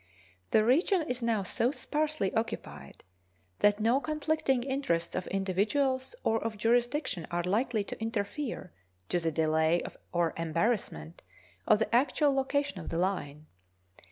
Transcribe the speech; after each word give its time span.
The 0.49 0.65
region 0.65 1.03
is 1.03 1.21
now 1.21 1.43
so 1.43 1.69
sparsely 1.69 2.33
occupied 2.33 3.03
that 3.59 3.79
no 3.79 3.99
conflicting 3.99 4.63
interests 4.63 5.13
of 5.13 5.27
individuals 5.27 6.15
or 6.23 6.43
of 6.43 6.57
jurisdiction 6.57 7.27
are 7.29 7.43
likely 7.43 7.83
to 7.83 8.01
interfere 8.01 8.73
to 9.09 9.19
the 9.19 9.31
delay 9.31 9.83
or 10.11 10.33
embarrassment 10.37 11.21
of 11.67 11.77
the 11.77 11.95
actual 11.95 12.33
location 12.33 12.79
of 12.79 12.89
the 12.89 12.97
line. 12.97 13.45